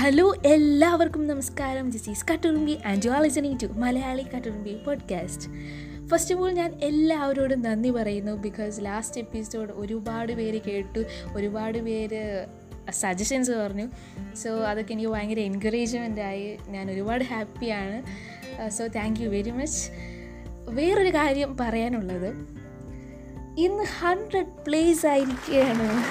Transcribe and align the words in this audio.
Hello 0.00 0.34
എല്ലാവർക്കും 0.44 1.26
നമസ്കാരം. 1.26 1.92
This is 1.92 2.26
Katturumbi 2.30 2.78
and 2.86 3.06
you 3.06 3.10
are 3.10 3.22
listening 3.22 3.58
to 3.62 3.66
Malayali 3.66 4.22
Katturumbi 4.22 4.76
podcast 4.86 5.48
first 6.08 6.34
of 6.34 6.42
all 6.42 6.52
ഞാൻ 6.52 6.74
എല്ലാവരോടും 6.82 7.62
നന്ദി 7.62 7.90
പറയുന്നു 7.90 8.32
ബിക്കോസ് 8.32 8.84
ലാസ്റ്റ് 8.84 9.20
എപ്പിസോഡ് 9.20 9.72
ഒരുപാട് 9.74 10.32
പേര് 10.32 10.60
കേട്ടു 10.60 11.04
ഒരുപാട് 11.36 11.78
പേര് 11.78 12.46
സജഷൻസ് 12.90 13.50
പറഞ്ഞു. 13.50 13.88
സോ 14.36 14.64
അതൊക്കെ 14.64 14.92
എനിക്ക് 14.92 15.08
ഭയങ്കര 15.08 15.38
എൻകറേജ്മെന്റ് 15.38 16.20
ആയി. 16.20 16.58
ഞാൻ 16.68 16.90
ഒരുപാട് 16.90 17.24
ഹാപ്പിയാണ് 17.24 18.02
so 18.70 18.86
thank 18.86 19.20
you 19.20 19.28
very 19.28 19.50
much 19.50 19.90
വേറൊരു 20.70 21.14
കാര്യം 21.14 21.56
പറയാനുള്ളത്. 21.60 22.34
ഇന്ന് 23.58 23.84
ഹൺഡ്രഡ് 24.00 24.64
പ്ലേസ് 24.66 25.06
ആയിരിക്കുകയാണ്. 25.06 26.04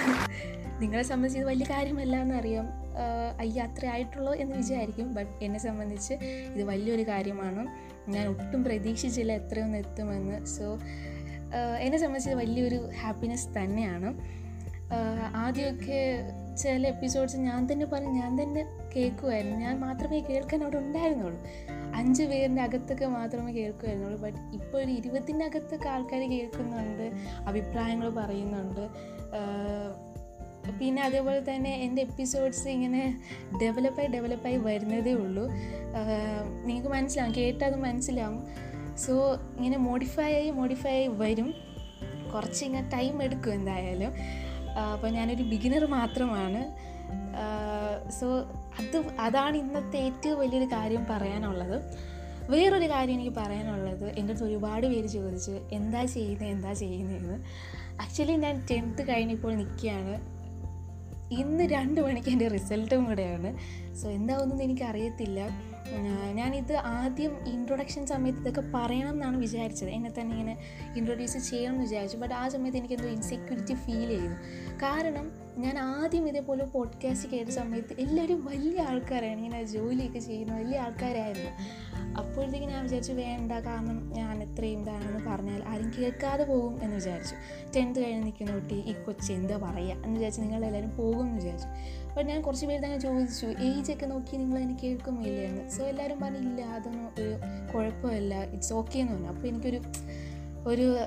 നിങ്ങളെ 0.82 1.04
സംബന്ധിച്ച് 1.04 1.40
ഇത് 1.40 1.48
വലിയ 1.48 1.66
കാര്യമല്ല 1.70 2.16
എന്നറിയാം 2.16 2.87
ആഹ് 2.98 3.40
അയ്യ 3.40 3.68
എന്ന് 4.36 4.56
വിചാരിക്കും. 4.58 5.14
ബട്ട് 5.14 5.44
എന്നെ 5.44 5.60
സംബന്ധിച്ച് 5.60 6.14
ഇത് 6.56 6.64
വലിയൊരു 6.64 7.04
കാര്യമാണ്. 7.04 7.68
ഞാൻ 8.10 8.28
ഒട്ടും 8.28 8.64
പ്രതീക്ഷിച്ചില്ല 8.64 9.32
എത്രയൊന്ന് 9.34 9.78
എത്തുമെന്ന്. 9.78 10.46
സോ 10.46 10.80
എന്നെ 11.80 11.98
സംബന്ധിച്ച് 11.98 12.30
വലിയൊരു 12.30 12.90
ഹാപ്പിനെസ് 13.02 13.48
തന്നെയാണ്. 13.58 14.10
ആദ്യമൊക്കെ 15.36 16.00
ചില 16.56 16.88
എപ്പിസോഡ്സ് 16.88 17.38
ഞാൻ 17.38 17.68
തന്നെ 17.72 17.86
പറഞ്ഞ് 17.86 18.10
ഞാൻ 18.10 18.42
തന്നെ 18.42 18.66
കേൾക്കുമായിരുന്നു 18.96 19.58
ഞാൻ 19.58 19.80
മാത്രമേ 19.80 20.20
കേൾക്കാൻ 20.20 20.62
അവിടെ 20.62 20.78
ഉണ്ടായിരുന്നുള്ളൂ. 20.78 21.40
അഞ്ച് 21.96 22.24
പേരിന്റെ 22.24 22.62
അകത്തൊക്കെ 22.62 23.06
മാത്രമേ 23.06 23.52
കേൾക്കുമായിരുന്നുള്ളൂ 23.52 24.20
ബട്ട് 24.22 24.38
ഇപ്പോൾ 24.54 24.78
ഒരു 24.78 24.92
ഇരുപത്തിന്റെ 24.92 25.46
അകത്തൊക്കെ 25.46 25.90
ആൾക്കാർ 25.90 26.30
കേൾക്കുന്നുണ്ട് 26.32 27.12
അഭിപ്രായങ്ങൾ 27.48 28.10
പറയുന്നുണ്ട്. 28.10 28.84
പിന്നെ 30.82 31.04
അതേപോലെ 31.04 31.56
തന്നെ 31.56 31.76
എന്റെ 31.76 32.02
എപ്പിസോഡ്സ് 32.02 32.68
ഇങ്ങനെ 32.68 33.22
ഡെവലപ്പായി 33.62 34.08
ഡെവലപ്പായി 34.08 34.58
വരുന്നതേ 34.58 35.14
ഉള്ളൂ. 35.14 35.48
നിങ്ങൾക്ക് 36.66 36.90
മനസ്സിലാവും 36.90 37.36
കേട്ടാൽ 37.36 37.68
അത് 37.68 37.76
മനസ്സിലാവും. 37.76 38.48
സോ 38.98 39.34
ഇങ്ങനെ 39.34 39.78
മോഡിഫൈ 39.78 40.34
ആയി 40.34 40.52
മോഡിഫൈ 40.52 40.90
ആയി 40.90 41.08
വരും. 41.08 41.54
കുറച്ച് 42.34 42.66
ഇങ്ങനെ 42.66 42.90
ടൈം 42.90 43.24
എടുക്കും 43.24 43.54
എന്തായാലും. 43.54 44.12
അപ്പോൾ 44.94 45.12
ഞാനൊരു 45.12 45.44
ബിഗിനർ 45.44 45.86
മാത്രമാണ്. 45.86 46.88
സോ 48.12 48.28
അത് 48.80 49.04
അതാണ് 49.20 49.58
ഇന്നത്തെ 49.58 49.98
ഏറ്റവും 49.98 50.40
വലിയൊരു 50.40 50.66
കാര്യം 50.66 51.06
പറയാനുള്ളത്. 51.10 51.82
വേറൊരു 52.50 52.90
കാര്യം 52.90 53.14
എനിക്ക് 53.14 53.36
പറയാനുള്ളത്. 53.36 54.06
എന്റെ 54.06 54.32
അടുത്ത് 54.32 54.48
ഒരുപാട് 54.48 54.88
പേര് 54.88 55.08
ചോദിച്ച് 55.08 55.52
എന്താ 55.52 56.06
ചെയ്യുന്നത് 56.06 56.50
എന്താ 56.50 56.74
ചെയ്യുന്നതെന്ന് 56.74 57.38
ആക്ച്വലി 58.02 58.32
ഞാൻ 58.32 58.66
ടെൻത്ത് 58.72 59.10
കഴിഞ്ഞിപ്പോൾ 59.10 59.54
നിൽക്കുകയാണ്. 59.56 60.37
ഇന്ന് 61.32 61.64
രണ്ട് 61.64 62.02
മണിക്ക് 62.02 62.30
എന്റെ 62.30 62.48
റിസൾട്ടും 62.48 63.06
കൂടെയാണ്. 63.06 63.58
സോ 63.96 64.10
എന്താവുമെന്ന് 64.10 64.64
എനിക്കറിയത്തില്ല. 64.64 65.50
ഞാനിത് 66.34 66.76
ആദ്യം 66.76 67.48
ഇൻട്രൊഡക്ഷൻ 67.48 68.06
സമയത്ത് 68.06 68.40
ഇതൊക്കെ 68.40 68.72
പറയണം 68.74 69.10
എന്നാണ് 69.10 69.38
വിചാരിച്ചത്. 69.38 69.90
എന്നെ 69.90 70.12
തന്നെ 70.20 70.32
ഇങ്ങനെ 70.32 70.58
ഇൻട്രൊഡ്യൂസ് 70.98 71.38
ചെയ്യണം 71.38 71.74
എന്ന് 71.74 71.84
വിചാരിച്ചു. 71.84 72.18
ബട്ട് 72.18 72.36
ആ 72.36 72.48
സമയത്ത് 72.48 72.78
എനിക്കെന്തോ 72.78 73.10
ഇൻസെക്യൂരിറ്റി 73.10 73.74
ഫീൽ 73.74 74.08
ചെയ്തു. 74.08 74.34
കാരണം 74.76 75.47
ഞാൻ 75.58 75.80
ആദ്യം 75.80 76.30
ഇതേപോലെ 76.30 76.66
പോഡ്കാസ്റ്റ് 76.66 77.30
കേട്ട 77.30 77.50
സമയത്ത് 77.50 78.00
എല്ലാവരും 78.00 78.46
വലിയ 78.46 78.82
ആൾക്കാരാണ്. 78.82 79.38
ഇങ്ങനെ 79.38 79.64
ജോലിയൊക്കെ 79.64 80.20
ചെയ്യുന്ന 80.20 80.58
വലിയ 80.58 80.80
ആൾക്കാരായിരുന്നു. 80.80 81.52
അപ്പോഴത്തേക്ക് 82.18 82.68
ഞാൻ 82.68 82.84
വിചാരിച്ചു 82.84 83.14
വേണ്ട 83.14 83.52
കാരണം 83.52 84.10
ഞാൻ 84.10 84.44
എത്രയും 84.44 84.82
ഇതാണെന്ന് 84.82 85.30
പറഞ്ഞാൽ 85.30 85.64
ആരും 85.68 85.92
കേൾക്കാതെ 85.98 86.44
പോകും 86.44 86.84
എന്ന് 86.84 86.96
വിചാരിച്ചു. 86.96 87.36
ടെൻത്ത് 87.76 88.06
കഴിഞ്ഞ് 88.06 88.24
നിൽക്കുന്ന 88.24 88.54
കുട്ടി 88.54 88.76
ഈ 88.76 88.94
കൊച്ചി 88.94 89.34
എന്താ 89.34 89.58
പറയുക 89.58 89.94
എന്ന് 89.94 90.10
വിചാരിച്ച് 90.10 90.42
നിങ്ങളെല്ലാവരും 90.42 90.98
പോകും 90.98 91.22
എന്ന് 91.22 91.36
വിചാരിച്ചു. 91.36 91.68
അപ്പോൾ 92.08 92.24
ഞാൻ 92.24 92.42
കുറച്ച് 92.42 92.66
പേര് 92.66 92.84
തന്നെ 92.84 93.00
ചോദിച്ചു 93.00 93.46
ഏജ് 93.46 93.92
ഒക്കെ 93.92 94.06
നോക്കി 94.06 94.38
നിങ്ങൾ 94.38 94.58
അതിന് 94.58 94.78
കേൾക്കുമില്ല 94.84 95.40
എന്ന്. 95.42 95.70
സോ 95.70 95.84
എല്ലാവരും 95.84 96.20
പറഞ്ഞു 96.20 96.38
ഇല്ല 96.38 96.62
അതൊന്നും 96.62 97.08
ഒരു 97.08 97.36
കുഴപ്പമില്ല. 97.74 98.44
ഇറ്റ്സ് 98.44 98.74
ഓക്കെ 98.74 99.00
എന്ന് 99.00 99.14
പറഞ്ഞു. 99.14 99.28
അപ്പോൾ 99.28 99.48
എനിക്കൊരു 99.48 99.82
ഒരു 100.68 100.98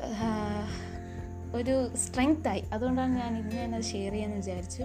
ഒരു 1.63 1.75
സ്ട്രെങ്ത്തായി 1.95 2.65
അതുകൊണ്ടാണ് 2.73 3.13
ഞാൻ 3.17 3.33
ഇന്ന് 3.41 3.77
അത് 3.77 3.83
ഷെയർ 3.83 4.13
ചെയ്യാമെന്ന് 4.13 4.37
വിചാരിച്ചു. 4.37 4.83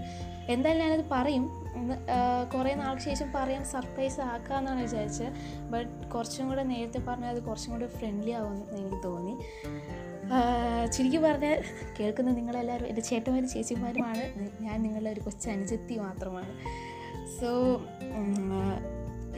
എന്തായാലും 0.51 0.81
ഞാനത് 0.85 1.05
പറയും. 1.11 1.45
കുറേ 2.53 2.73
നാൾക്ക് 2.75 3.01
ശേഷം 3.01 3.27
പറയാൻ 3.35 3.63
സർപ്രൈസ് 3.65 4.19
ആക്കാമെന്നാണ് 4.21 4.81
വിചാരിച്ചത്. 4.81 5.31
ബട്ട് 5.71 6.07
കുറച്ചും 6.07 6.49
കൂടെ 6.49 6.63
നേരത്തെ 6.63 6.99
പറഞ്ഞാൽ 6.99 7.29
അത് 7.29 7.41
കുറച്ചും 7.43 7.73
കൂടെ 7.73 7.87
ഫ്രണ്ട്ലി 7.87 8.31
ആവുമെന്ന് 8.31 8.65
എനിക്ക് 8.77 9.03
തോന്നി. 9.03 9.35
ചുരുക്കി 10.95 11.17
പറഞ്ഞാൽ 11.17 11.63
കേൾക്കുന്ന 11.99 12.31
നിങ്ങളെല്ലാവരും 12.31 12.87
എന്റെ 12.87 13.01
ചേട്ടന്മാരും 13.01 13.49
ചേച്ചിമാരുമാണ്. 13.49 14.23
ഞാൻ 14.63 14.77
നിങ്ങളുടെ 14.81 15.09
ഒരു 15.09 15.19
കൊച്ചു 15.19 15.49
അനുജത്തി 15.49 15.97
മാത്രമാണ് 15.97 16.53
സോ 17.41 17.49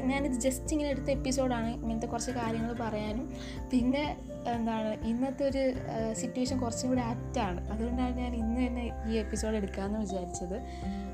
ഞാനിത് 0.06 0.34
ജസ്റ്റ് 0.34 0.74
ഇങ്ങനെ 0.74 0.90
എടുത്ത 0.90 1.10
എപ്പിസോഡാണ് 1.10 1.70
ഇങ്ങനത്തെ 1.70 2.08
കുറച്ച് 2.08 2.32
കാര്യങ്ങൾ 2.32 2.74
പറയാനും. 2.74 3.34
പിന്നെ 3.72 4.18
എന്താണ് 4.56 5.06
ഇന്നത്തെ 5.06 5.46
ഒരു 5.46 5.74
സിറ്റുവേഷൻ 6.14 6.60
കുറച്ചും 6.60 6.90
കൂടി 6.90 7.02
ആപ്റ്റാണ് 7.02 7.70
അതുകൊണ്ടാണ് 7.70 8.18
ഞാൻ 8.18 8.36
ഇന്ന് 8.36 8.68
തന്നെ 8.68 8.92
ഈ 9.08 9.18
എപ്പിസോഡ് 9.18 9.56
എടുക്കാമെന്ന് 9.56 10.00
വിചാരിച്ചത്. 10.00 10.62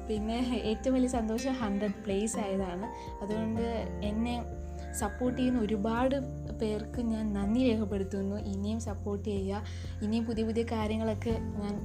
പിന്നെ 0.09 0.61
ഏറ്റവും 0.63 0.93
വലിയ 0.93 1.07
സന്തോഷം 1.07 1.53
ഹൺഡ്രഡ് 1.53 1.93
പ്ലേസ് 2.03 2.37
ആയതാണ്. 2.37 2.87
അതുകൊണ്ട് 3.23 3.61
എന്നെ 4.03 4.43
സപ്പോർട്ട് 4.93 5.39
ചെയ്യുന്ന 5.39 5.59
ഒരുപാട് 5.59 6.15
പേർക്ക് 6.61 7.01
ഞാൻ 7.01 7.33
നന്ദി 7.33 7.69
രേഖപ്പെടുത്തുന്നു. 7.69 8.35
ഇനിയും 8.35 8.79
സപ്പോർട്ട് 8.79 9.29
ചെയ്യുക. 9.29 9.63
ഇനിയും 10.03 10.25
പുതിയ 10.25 10.45
പുതിയ 10.45 10.63
കാര്യങ്ങളൊക്കെ 10.63 11.29
ഞാൻ 11.29 11.75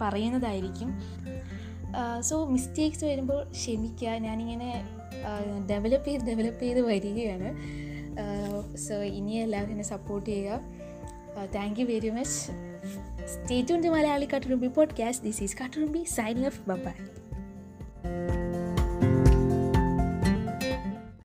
പറയുന്നതായിരിക്കും. 0.00 1.00
സോ 2.20 2.44
മിസ്റ്റേക്സ് 2.44 3.04
വരുമ്പോൾ 3.04 3.50
ക്ഷമിക്കുക. 3.50 4.08
ഞാനിങ്ങനെ 4.08 4.88
ഡെവലപ്പ് 5.70 6.08
ചെയ്ത് 6.08 6.24
ഡെവലപ്പ് 6.24 6.62
ചെയ്ത് 6.62 6.80
വരികയാണ്. 6.80 7.56
സോ 8.76 8.94
ഇനി 8.94 9.30
എല്ലാവരും 9.30 9.70
എന്നെ 9.70 9.84
സപ്പോർട്ട് 9.84 10.30
ചെയ്യുക. 10.30 10.60
Thank 11.54 11.80
you 11.80 11.84
very 11.84 12.10
much 12.10 12.30
stay 13.26 13.62
tune 13.62 13.82
to 13.82 13.88
Malayali 13.88 14.24
Katturumbi 14.24 14.66
podcast 14.66 15.26
this 15.26 15.42
is 15.42 15.56
Katturumbi 15.64 16.04
signing 16.04 16.46
off 16.46 16.60
bye 16.68 16.80